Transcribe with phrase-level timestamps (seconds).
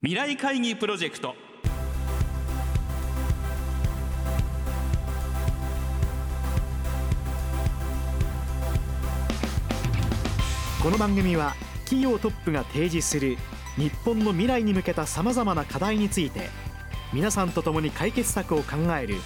[0.00, 1.34] 未来会議プロジェクト。
[10.80, 13.38] この番組は企業トップが提示する
[13.76, 16.48] 日本の未来に向けたさまざまな課題について
[17.12, 19.16] 皆さんと共に解決策を考える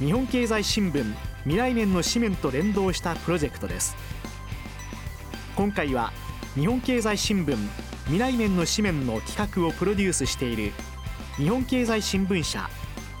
[0.00, 1.02] 日本経済新聞
[1.44, 3.96] 未来面の紙面と連動したプロジェクトです。
[5.56, 6.12] 今回は
[6.56, 7.56] 日本経済新聞
[8.10, 10.72] 未来面の紙面の企画をプロデュースしている
[11.36, 12.68] 日本経済新聞社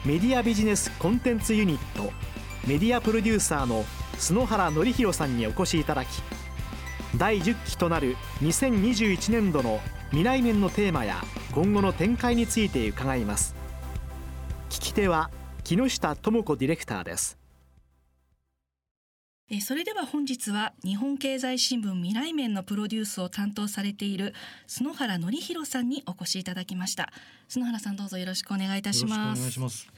[0.04, 2.12] メディアビジネスコンテンツユニット
[2.66, 3.84] メディアプロデューサーの
[4.18, 6.08] 篠原紀弘さんにお越しいただき
[7.16, 13.54] 第10期となる2021年度の未来面のテーマや今後の展開について伺います。
[14.70, 15.30] 聞き手は
[15.62, 17.39] 木下智子ディレクターです。
[19.58, 24.32] それでは本日は日本経済新聞未来面のプロデュースを担当されている
[24.68, 27.12] 篠原則弘さんにお越しいただきました。
[27.48, 29.40] 篠原さんどうぞよろしくお願いいたします。
[29.40, 29.88] お願いします。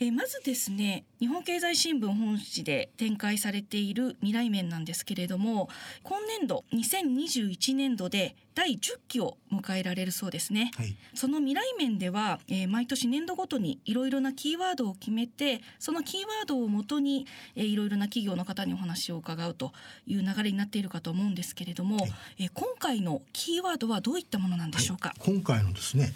[0.00, 5.68] えまずですね日本経済新聞本誌で展開されている未来面なんですけれども
[6.02, 19.72] 今年度2021年度で第10期を迎えられるそうですね、はい、その未来面では、えー、毎年年度ごとにいろいろなキーワードを決めてそのキーワードをもとにいろいろな企業の方にお話を伺うと
[20.06, 26.12] いう流れになっているかと思うんですけれども、はい、えー、今回のキーワードはどういったものなんでしょうか、はい、今回のですね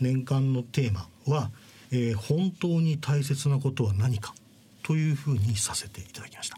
[0.00, 1.50] 年間のテーマは
[1.92, 4.34] えー、本当に大切なことは何か
[4.82, 6.56] というふうにさせていただきました。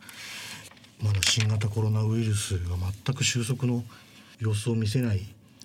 [1.02, 3.84] まだ新型コロナウイルスが全く収束の
[4.38, 5.20] 様子を見せない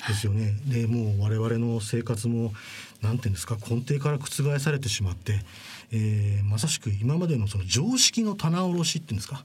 [0.08, 0.56] ですよね。
[0.66, 2.54] でもう我々の生活も
[3.02, 5.40] 何て言うんですか根底から覆されてしまって、
[5.92, 9.44] えー、まさしく今までのその常識の棚卸しっていうんですか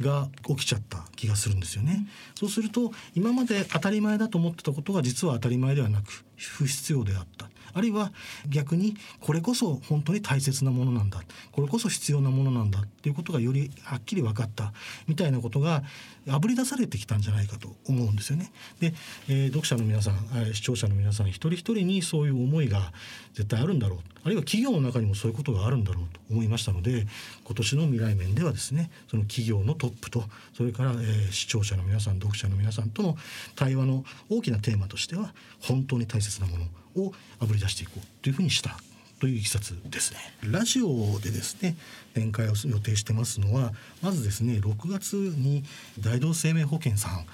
[0.00, 8.12] が起きちゃった気がするんですよね、うん、そうすると今まで当たり前だと思ってたことが実は当たり前ではなく不必要であったあるいは
[8.48, 11.20] 逆にこれこそ本当に大切なものなんだ。
[11.52, 14.72] これこそ必要なものなんだっていうことがよりはっきり分かった。
[15.06, 15.82] みたいなことが
[16.28, 18.52] あぶり出されてきたんじゃないかと思うんですよね。
[18.80, 18.94] で、
[19.28, 22.92] えー、読者の皆さん視聴者の皆さん一人一人にそういう思いが
[23.34, 23.98] 絶対あるんだろう。
[24.24, 27.06] あるいは企業の中にもそういうことがあるんだろうと思いましたので
[27.44, 30.24] 今年の未来面ではですねその企業のトップと
[30.56, 33.16] それから、えー、視聴者の皆さん読者の皆さんとの
[33.56, 36.66] 対話の大きなテーマとしては本当に大切なもの。
[36.96, 38.76] をあぶり出していこうというふうにした
[39.20, 40.18] といういきさつですね。
[40.50, 41.76] ラジオでですね
[42.12, 43.72] 展開を予定してますのは
[44.02, 45.62] まずですね6月に
[46.00, 47.26] 大同生命保険さん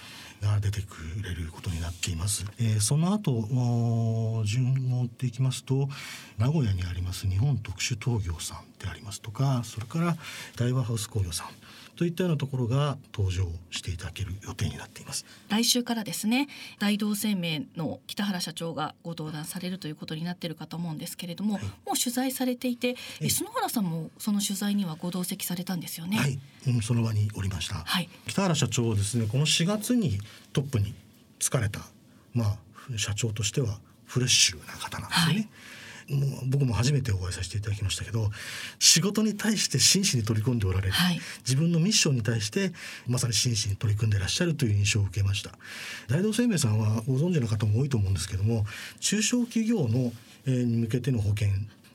[0.42, 2.44] が出てくれることになっています。
[2.60, 5.88] えー、その後順を追っていきますと
[6.36, 10.16] 名古屋にあります日本特殊陶業さんでありますとかそれから
[10.56, 11.46] 大和ハウス工業さん
[11.96, 15.24] といったようなところが登場していただける予定になっています。
[15.48, 16.46] 来週からですね
[16.78, 22.94] 大同生命の北原社長がご登壇されるということになっているかと思うんですけれども、はい、もう取材されていて
[23.28, 26.18] 篠原さんもその取材にはご同席されたんですよね？
[26.18, 30.20] はい、うん、その場におりました、はい、北原社長はですねこの4月に
[30.52, 30.94] トップに
[31.40, 31.80] 疲れた
[32.32, 32.56] まあ
[32.96, 35.48] 社長としてはフレッシュな方なんですよね、はい
[36.10, 38.30] もう僕も初めてお会いさせていただきましたけど
[38.78, 42.72] 仕事に対して真摯に取り組んでおられる、はい、自分のミッションに対して
[43.06, 45.50] まさに真摯に取り組んでいらっしゃるという印象を受けました。
[46.08, 48.64] 大同生命さんはご存知の方も多いと思うんですけども
[49.00, 50.12] 中小企業の、
[50.46, 51.48] えー、に向けての保険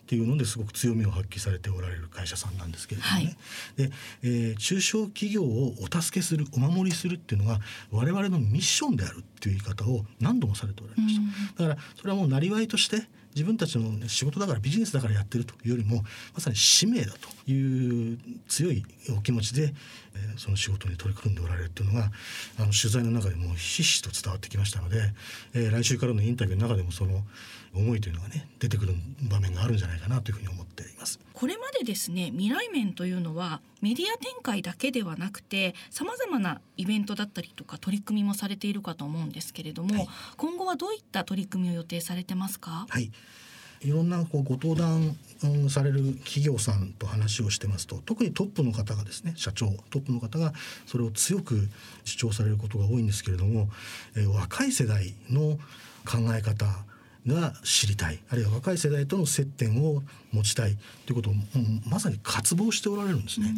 [0.04, 7.58] っていうのですごく強みを発揮されておられる会社さんなんですけれどもね、はい、でえー、中小企業をお助けするお守りするっていうのが
[7.90, 11.16] 我々のミッションであるっていう言い方を何度もされておられまし
[11.56, 13.02] た、だからそれはもうなりわいとして
[13.34, 16.02] 自分たちの仕事だからビジネスだからやってるというよりも
[16.34, 18.18] まさに使命だという
[18.48, 18.84] 強い
[19.16, 19.74] お気持ちで、
[20.36, 22.10] その仕事に取り組んでおられるというのが
[22.58, 25.12] あの取材の中でもひしひしと伝わってきましたので、
[25.54, 27.22] えー、来週からのインタビューの中でもその
[27.74, 28.94] 思いというのがね出てくる
[29.28, 31.18] 場面があるんじゃないかなというふうに思っています。
[31.32, 40.08] これまでですね未来面というのはメディア展開だけではなくてさまざまなイベントだったりとか取り組みもされているかと思うんですけれども、はい、
[40.38, 42.86] 今後はどういった取り組みを予定されてますか？
[42.88, 43.12] はい。
[43.82, 45.14] いろんなこうご登壇
[45.68, 50.54] される企業さんと話をしてますと特にトップの方がですね社長トップの方が
[50.86, 51.68] それを強く
[52.06, 53.68] 主張されることが多いんですけれども、
[54.16, 55.58] えー、若い世代の
[56.06, 56.64] 考え方
[57.26, 58.18] が知りたい。
[58.28, 60.76] あるいは若い世代との接点を持ちたい。
[61.06, 61.34] ということを
[61.86, 63.54] まさに渇望しておられるんですね。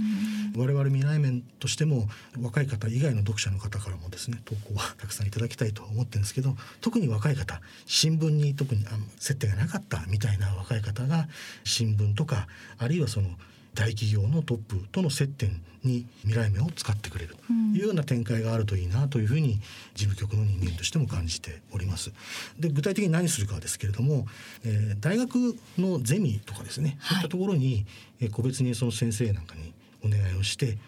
[0.57, 2.09] 我々未来面としても
[2.41, 11.29] 若い方以外の読者の方からもですね投稿はたくさんいただきたいと思ってるんですけど特に若い方新聞に特にあの接点がなかったみたいな若い方が
[11.65, 12.47] 新聞とか
[12.79, 13.29] あるいはその
[13.77, 19.61] 大企業のトップとの接点に未来面を使ってくれるというような展開があるといいなというふうに
[19.95, 22.11] 事務局の人間としても感じております。
[22.59, 24.27] で具体的に何するかですけれども、
[24.65, 27.87] えー、大学のゼミとかですね、そういったところに、
[28.21, 29.73] えー、個別にその先生なんかに
[30.05, 30.79] お願いをして、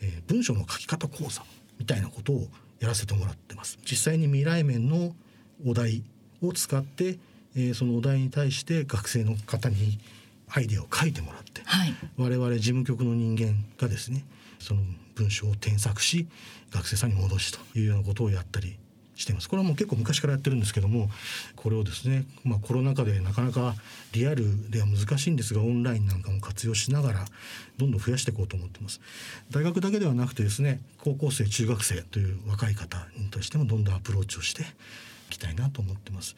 [0.00, 1.44] えー、文章の書き方講座
[1.78, 2.48] みたいなことを
[2.80, 3.78] やらせてもらってます。
[3.88, 5.14] 実際に未来面の
[5.64, 6.02] お題
[6.42, 7.18] を使って、
[7.54, 10.00] えー、そのお題に対して学生の方に
[10.48, 14.26] アイデアを書いてもらって、はい、我々事務局の人間がですね
[14.58, 14.82] その
[15.14, 16.28] 文章を添削し
[16.70, 18.78] 学生さんに戻しというようなことをやったり
[19.14, 19.48] してます。
[19.48, 21.08] これはもう結構昔からやってるんですけども
[21.56, 23.74] これをですね、まあ、コロナ禍でなかなか
[24.12, 27.24] リアルでは難しいんですがオンラインなんかも活用しながら
[27.78, 29.00] どんどん増やしていこうと思ってます。
[29.50, 34.66] 大学だけではなくてですね高校生中学生という若い方に対してもどんどんアプローチをしてい
[35.30, 36.36] きたいなと思ってます。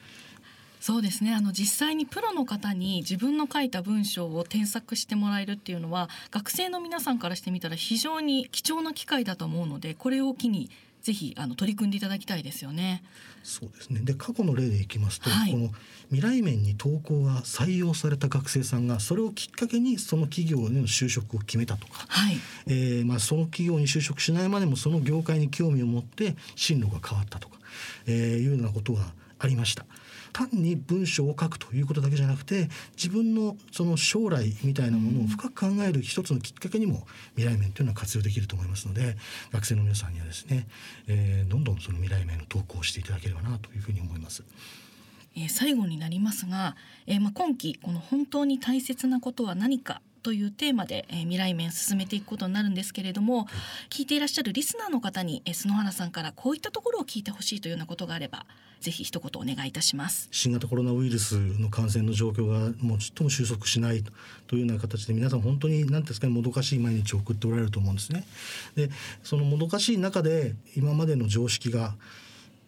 [0.85, 10.69] そうですねあの実際にプロの方に自分の書いた文章を添削してもらえるっていうのは学生の皆さんからしてみたら非常に貴重な機会だと思うのでこれを機に
[11.01, 13.01] ぜひあの取り組んでいただきたいですよね。
[13.41, 14.01] そうですね。
[14.03, 15.69] で過去の例でいきますと、はい、この
[16.09, 22.37] 未来面に投稿が採用された学生さんがそれをきっかけにその企業への就職を決めたとか、はい、
[22.67, 27.57] えー、まあその企業に就職しないまでもその業界に興味を持って進路が変わったとか、
[28.05, 29.01] えー、いうようなことが
[29.39, 29.87] ありました。
[30.35, 32.67] 単に文章を書くということだけじゃなくて
[32.97, 39.15] 自分のその将来みたいなものを深く考える一つのきっかけにも未来面というのは活用できると思いますので
[39.53, 40.67] 学生の皆さんにはですね、
[41.07, 44.43] えー、どんどんその未来面の投稿をしていただければなというふうに思います。
[45.37, 46.75] えー、最後になりますが、
[47.07, 53.45] えー、まあ今期この本当に大切なことは何かというテーマで、えー、未来面進めていくことになるんですけれども、
[53.91, 58.47] 聞いていらっしゃるリスナーの方に、えー、篠原さんからこういったところを聞いてほしいというようなことがあれば
[58.81, 64.03] ぜひ一言お願いいたします新型コロナウイルスの感染の状況がもうちっとも収束しない
[64.47, 68.25] というような形で皆さん本当に何ですかねもどかしい毎日を送っておられると思うんですね。
[68.75, 68.89] で
[69.23, 71.95] そのもどかしい中で今までの常識が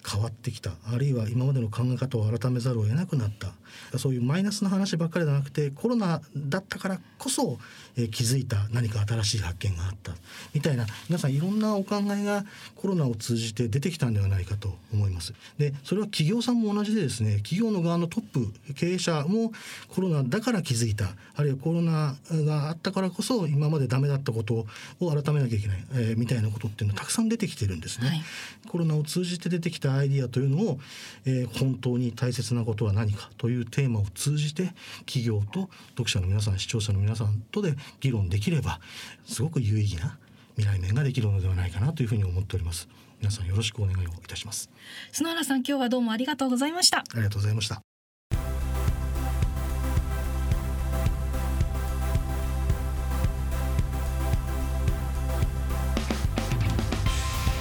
[0.06, 0.72] 変わってきた。
[0.86, 3.54] あるいは今までの考え方を改めざるを得なくなった。
[3.98, 7.60] そういうマイナスな話ばっかりじゃなくてコロナだったからこそ、
[7.98, 10.14] えー、気づいた何か新しい発見があった。
[10.54, 12.46] みたいな皆さんいろんなお考えが
[12.76, 15.34] コロナを通じて出てきたんではないかと思います。
[15.58, 19.52] でそれは企業さんも同じでですね企業の側のトップ経営者も
[19.90, 21.10] コロナだから気づいた。
[21.36, 24.66] あるいはコロナがあったからこそ今までダメだったこと
[25.00, 28.08] を改めなきゃいけない、えー、みたいなことっていうのはたくさん出てきてるんですね。
[28.08, 28.22] はい、
[28.68, 30.80] コロナを通じて出てきたアイディアというのを、
[31.26, 34.74] えー、本当に大切なことは何かというテーマを通じて
[35.06, 38.80] 企業と読者の皆さん視聴者の皆さんとで議論できれば
[39.26, 40.18] すごく有意義な
[40.56, 42.88] 未来面ができるのではないかなというふうに思っております。
[43.20, 44.70] 皆さんよろしくお願いをいたします。
[45.12, 47.00] 篠原さん今日はどうもありがとうございました。
[47.00, 47.82] ありがとうございました。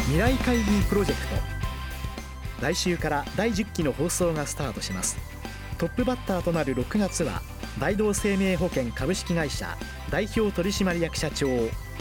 [0.06, 1.55] 未来会議プロジェクト
[2.60, 5.18] 来週から第10期の放送がスタートします。
[5.78, 7.42] トップバッターとなる6月は
[7.78, 9.76] 大同生命保険株式会社
[10.10, 11.46] 代表取締役社長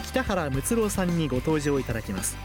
[0.04, 2.36] 北原睦郎さんにご登場いただきます。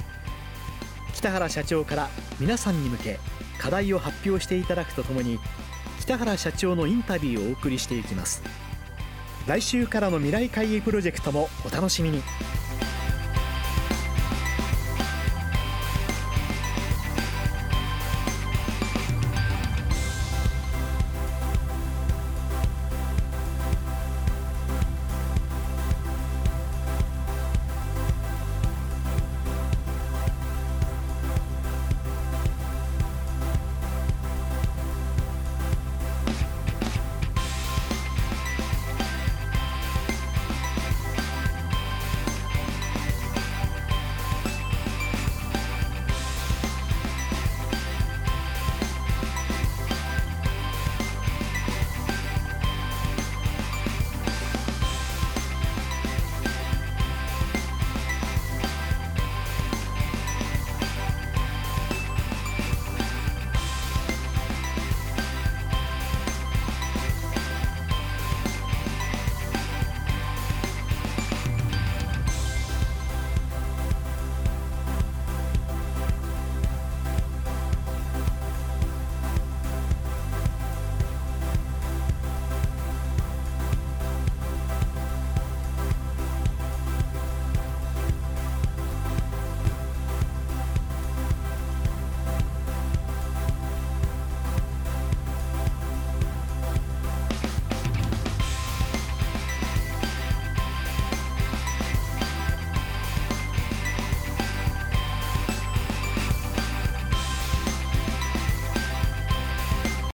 [1.14, 2.10] 北原社長から
[2.40, 3.20] 皆さんに向け
[3.60, 5.40] 課題を発表していただくとともに
[6.00, 8.42] 北原社長のインタビューをお送りしていきます。
[9.48, 12.22] 来週からの未来会議プロジェクトもお楽しみに。